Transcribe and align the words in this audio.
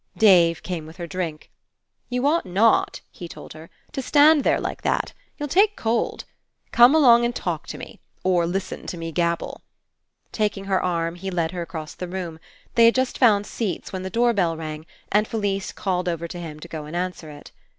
Dave 0.17 0.63
came 0.63 0.87
with 0.87 0.97
her 0.97 1.05
drink. 1.05 1.51
"You 2.09 2.25
ought 2.25 2.43
not," 2.47 3.01
he 3.11 3.27
told 3.27 3.53
her, 3.53 3.69
"to 3.91 4.01
stand 4.01 4.43
there 4.43 4.59
like 4.59 4.81
that. 4.81 5.13
You'll 5.37 5.47
take 5.47 5.75
cold. 5.75 6.25
Come 6.71 6.95
along 6.95 7.23
and 7.23 7.35
talk 7.35 7.67
to 7.67 7.77
me, 7.77 7.99
or 8.23 8.47
listen 8.47 8.87
to 8.87 8.97
me 8.97 9.11
gabble." 9.11 9.61
Taking 10.31 10.65
her 10.65 10.81
arm, 10.81 11.13
he 11.13 11.29
led 11.29 11.51
her 11.51 11.61
across 11.61 11.93
the 11.93 12.07
room. 12.07 12.39
They 12.73 12.85
had 12.85 12.95
just 12.95 13.19
found 13.19 13.45
seats 13.45 13.93
when 13.93 14.01
the 14.01 14.09
door 14.09 14.33
bell 14.33 14.57
rang 14.57 14.87
and 15.11 15.27
Felise 15.27 15.71
called 15.71 16.09
over 16.09 16.27
to 16.29 16.39
him 16.39 16.59
to 16.61 16.67
go 16.67 16.85
and 16.85 16.95
answer 16.95 17.29
it. 17.29 17.51